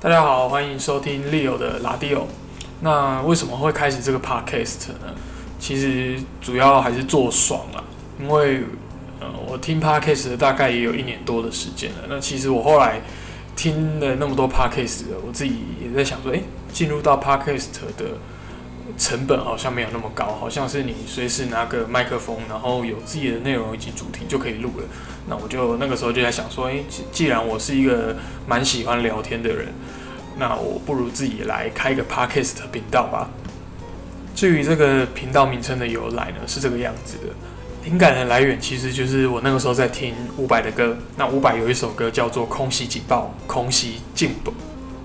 [0.00, 2.28] 大家好，欢迎收听 Leo 的拉迪欧。
[2.82, 5.12] 那为什么会开始这个 podcast 呢？
[5.58, 7.82] 其实主要还是做爽啊，
[8.20, 8.62] 因为
[9.18, 12.04] 呃，我听 podcast 大概也有一年多的时间了。
[12.08, 13.00] 那其实我后来
[13.56, 18.04] 听了那么多 podcast，我自己也在想说，诶，进入到 podcast 的
[18.96, 24.84] 成本好像没有那么高，好像是你随时拿个麦克风，然后有自己的内容以及主题就可以录了。
[25.28, 28.16] 那我就那个时候就在想说，诶，既然我是一个
[28.46, 29.68] 蛮喜欢聊天的人，
[30.38, 33.28] 那我不如自己来开个 podcast 频道吧。
[34.34, 37.32] 至于这个频道名称的由来呢，是这个样子的。
[37.84, 40.96] 灵感的来源其实就是我那个时候在听伍佰的歌。
[41.16, 44.52] 那伍佰有一首歌叫做《空袭警报》，空袭警报，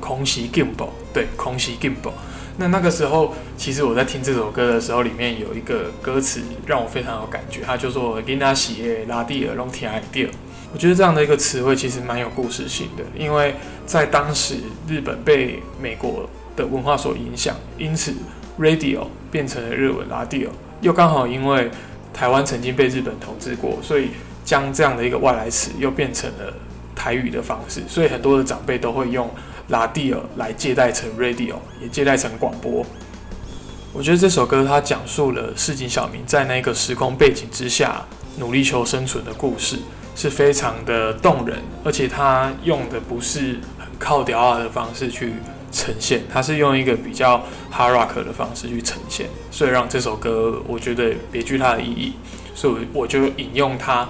[0.00, 2.12] 空袭警报，对，空袭警报。
[2.58, 10.30] 那那个时候，其实我在听这首歌的时候，里面有一个歌词让我非常有感觉，它叫做“给那喜耶拉蒂尔隆提埃蒂尔”。
[10.72, 13.54] 我觉得这样的一个词汇其实蛮有故事性的，因为
[13.86, 14.56] 在当时
[14.86, 18.12] 日本被美国的文化所影响，因此
[18.58, 20.50] radio 变成了日文拉蒂尔，
[20.82, 21.70] 又刚好因为
[22.12, 24.10] 台湾曾经被日本统治过，所以
[24.44, 26.52] 将这样的一个外来词又变成了
[26.94, 29.30] 台语的方式，所以很多的长辈都会用。
[29.68, 32.84] 拉蒂尔来借代成 radio，也借代成广播。
[33.92, 38.02] 我觉得这首歌它讲述了市井小民在那个时空背景之下
[38.38, 39.78] 努力求生存的故事，
[40.16, 41.58] 是非常的动人。
[41.84, 45.34] 而且它用的不是很靠调啊的方式去
[45.70, 52.14] 呈现，它是用一个比较 hard rock 的方式去呈现，所以让这首歌我觉得别具它的意义。
[52.54, 54.08] 所以我就引用它，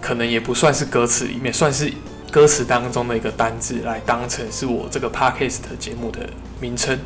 [0.00, 1.92] 可能也不算是歌词里面，算是。
[2.36, 6.28] 歌词当中的一个单字来当成是我这个 podcast 节目的
[6.60, 6.98] 名称。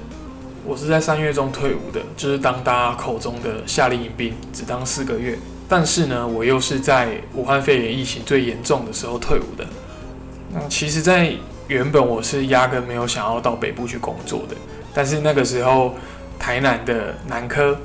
[0.67, 5.39] 我是在三月中退伍的，就是当大家口中的夏令营兵，只当四个月。
[5.69, 9.65] 但是呢，我又是在武汉肺炎疫情最严重的时候退伍的。
[10.53, 11.33] 那其实，在
[11.69, 14.57] 原本我是压根没有想要到北部去工作的，
[14.93, 15.95] 但是那个时候
[16.41, 17.79] 台南的南科，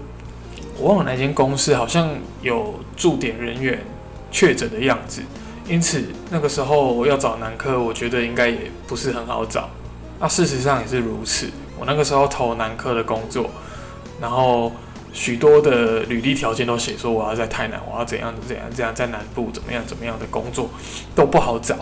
[0.79, 2.09] 我忘了哪间公司，好像
[2.41, 3.79] 有驻点人员
[4.31, 5.22] 确诊的样子。
[5.68, 9.70] 因此，那个时候要找男科，我觉得应该也不是很好找。
[10.20, 11.50] 那事实上也是如此。
[11.78, 13.50] 我那个时候投男科的工作，
[14.22, 14.72] 然后
[15.12, 20.70] 许多的履历条件都写说我要在台南，我要怎样怎样怎样在南部怎么样怎么样的工作
[21.16, 21.76] 都不好找。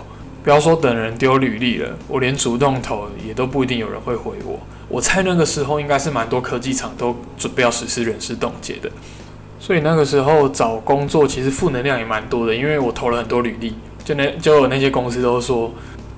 [0.44, 4.60] 不要说等人丢履历了，我连主动投也都不一定有人会回我。
[4.90, 8.92] 我猜那个时候应该是蛮多科技厂都准备要实施人事冻结的。
[9.66, 15.72] 所以那个时候找工作其实负能量也蛮多的，因为我投了很多履历，就那就有那些公司都说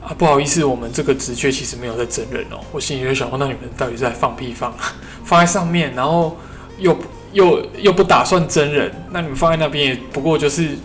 [0.03, 2.57] 啊不好意思，我们这个职缺其实没有在真人哦。
[2.71, 4.73] 我心里就想，那你们到底在放屁放，
[5.23, 6.35] 放在上面，然后
[6.79, 6.97] 又
[7.33, 10.75] 又又不打算真人，那你们放在那边也不过就是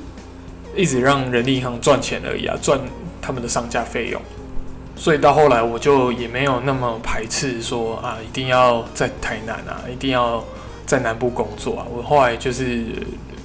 [0.76, 2.78] 一直让人力银行赚钱而已啊，赚
[3.22, 4.20] 他们的上架费用。
[4.96, 10.44] 所以到后来我就也没有那么排斥说啊一定要在台南啊，一定要。
[10.90, 12.84] 在南部工作啊，我后来就是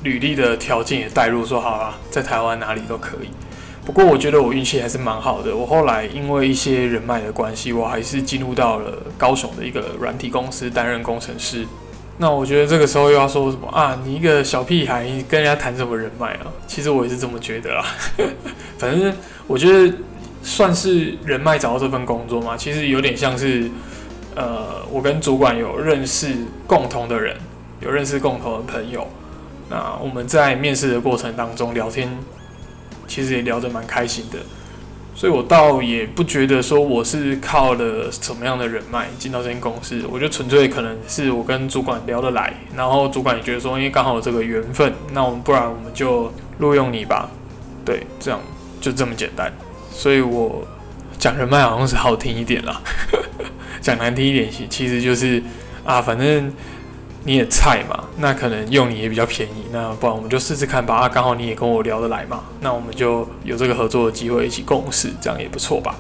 [0.01, 3.29] 履历的条件也带入说好了，在台湾哪里都可以。
[3.85, 11.67] 不过我觉得我运气还是蛮好的，我后来因为一些人脉的关系，我还是进入到了高雄的一个软体公司担任工程师。
[12.17, 14.01] 那我觉得这个时候又要说什么啊？
[14.03, 16.47] 你一个小屁孩你跟人家谈什么人脉啊？
[16.65, 17.85] 其实我也是这么觉得啦。
[18.79, 19.13] 反正
[19.45, 19.93] 我觉得
[20.41, 23.69] 算是人脉找到这份工作嘛，其实有点像是。
[24.35, 26.35] 呃，我跟主管有认识
[26.67, 27.37] 共同的人，
[27.79, 29.07] 有认识共同的朋友。
[29.69, 32.09] 那我们在面试的过程当中聊天，
[33.07, 34.39] 其实也聊得蛮开心的。
[35.15, 47.29] 所以我倒也不觉得说我是靠了什么样的人脉进到这间公司，我觉得纯粹可能是我跟主管聊得来，然后主管也觉得说，因为刚好有这个缘分，那我们不然我们就录用你吧。
[47.85, 48.41] 对，这样
[48.81, 49.49] 就这么简单。
[49.89, 50.67] 所以我
[51.17, 52.81] 讲人脉好像是好听一点啦。
[53.85, 55.39] 讲难听一点，其实就是
[55.83, 56.51] 啊，反正
[57.23, 60.95] 你也菜嘛，那可能用你也比较便宜，那不然我们就试试看吧。
[60.95, 65.95] 啊，刚好你也跟我聊得来嘛，那我们就有这个合作的机会，一起共事，这样也不错吧。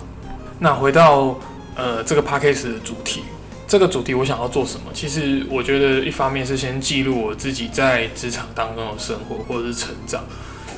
[0.57, 1.37] 那回到
[1.75, 3.21] 呃这个 p a c k a g e 的主题，
[3.67, 4.85] 这个主题我想要做什么？
[4.91, 10.23] 其实我觉得一方面是先记录我自己在职场当中的生活或者是成长。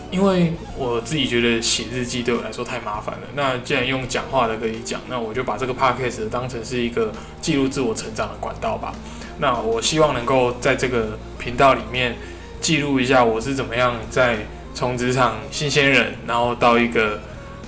[0.09, 3.27] 因为我自己觉得写日记对我来说太麻烦了。
[3.35, 7.11] 那既然用讲话的可以讲，那我就把这个 podcast 当成是一个
[7.41, 8.93] 记录自我成长的管道吧。
[9.39, 12.15] 那我希望能够在这个频道里面
[12.61, 14.37] 记录一下我是怎么样在
[14.73, 17.19] 从职场新鲜人，然后到一个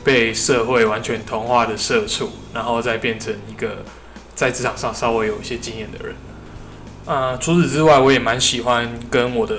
[0.03, 3.83] 被社会完全同化的社畜，然后再变成一个
[4.33, 6.15] 在职场上稍微有一些经验的人。
[7.05, 9.55] 啊，除此之外，我也蛮喜欢跟我的。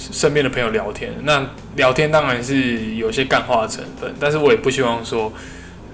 [0.00, 5.30] 身边的朋友聊天，那聊天当然是有些干话的成分，但是我也不希望说，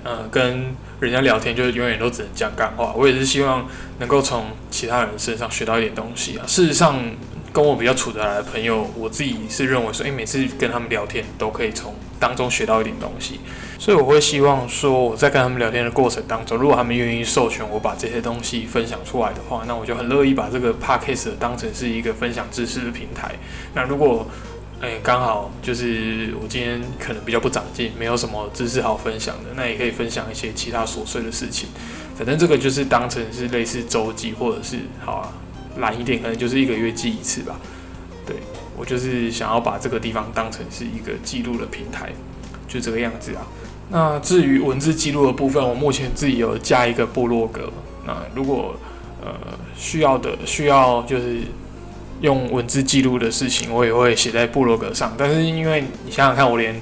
[0.04, 2.94] 呃跟人家聊天，就是永远都只能讲干话。
[2.96, 3.66] 我也是希望
[3.98, 6.46] 能够从其他人身上学到一点东西啊。
[6.46, 6.98] 事实上，
[7.56, 13.40] 跟我比较处得来的朋友，我自己是认为说，诶，每次跟他们聊天都可以从当中学到一点东西。
[13.78, 23.34] 所以我会希望说，我在跟他们聊天的过程当中，如果他们愿意授权我把这些东西分享出来的话，那我就很乐意把这个 podcast 当成是一个分享知识的平台。
[23.72, 24.26] 那如果
[24.82, 31.70] 诶刚好就是我今天可能比较不长进，没有什么知识好分享的，那也可以分享一些其他琐碎的事情。
[32.18, 35.32] 反正这个就是当成是类似周记，或者是好啊
[35.78, 37.58] 懒一点，可能就是一个月记一次吧。
[38.26, 38.36] 对
[38.76, 42.12] 我就是想要把这个地方当成是一个记录的平台，
[42.66, 43.46] 就这个样子啊。
[43.88, 47.72] 那至于文字记录的部分，我目前自己有加一个部落格。
[48.04, 48.74] 那如果
[49.22, 49.32] 呃
[49.76, 51.38] 需要的需要就是
[52.20, 55.14] 用文字记录的事情，我也会写在部落格上。
[55.16, 56.74] 但是因为你想想看，我连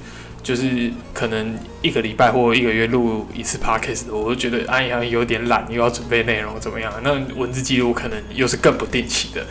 [0.44, 6.92] 就是可能一个礼拜或一个月录一次 podcast，我就觉得哎呀有点懒，又要准备内容怎么样？
[7.02, 9.44] 那文字记录可能又是更不定期的。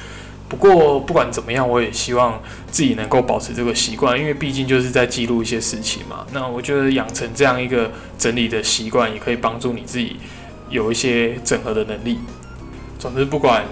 [0.48, 6.28] 不过不管怎么样，我也希望自己能够保持这个习惯，因为毕竟就是在记录一些事情嘛。
[6.32, 10.18] 那我觉得养成这样一个整理的习惯，也可以帮助你自己
[10.70, 12.20] 有一些整合的能力。
[13.00, 13.64] 总之，不管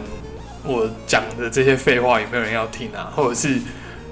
[0.63, 3.59] 我讲的这些废话有没有人要听啊，或者是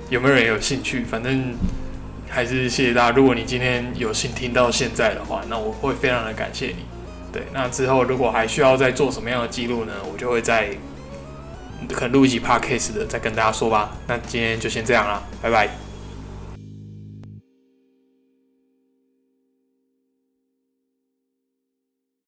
[0.10, 1.56] 有没有人有兴趣，反正
[2.30, 3.16] 还是谢谢大家。
[3.16, 6.86] 如果你今天有幸听到现在的话，那我会非常的感谢你。
[7.34, 9.94] 对，那之后如果还需要再做什么样的记录呢？
[10.12, 10.70] 我就会在。
[11.94, 13.96] 可能录一集 podcast 的，再跟大家说吧。
[14.06, 15.89] 那今天就先这样啦，拜拜。